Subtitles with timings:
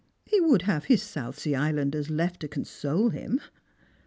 [0.25, 3.39] He would have his South Sea Islanders left to console him."